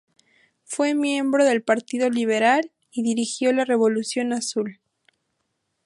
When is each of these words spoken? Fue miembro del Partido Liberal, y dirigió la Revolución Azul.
Fue 0.63 0.95
miembro 0.95 1.45
del 1.45 1.61
Partido 1.61 2.09
Liberal, 2.09 2.71
y 2.91 3.03
dirigió 3.03 3.53
la 3.53 3.65
Revolución 3.65 4.33
Azul. 4.33 4.79